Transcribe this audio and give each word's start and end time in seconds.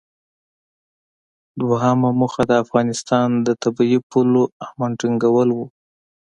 دویمه 1.59 2.09
موخه 2.19 2.43
د 2.49 2.51
افغانستان 2.63 3.27
د 3.45 3.47
طبیعي 3.63 3.99
پولو 4.09 4.43
امن 4.67 4.91
ټینګول 4.99 5.49
و. 5.53 5.59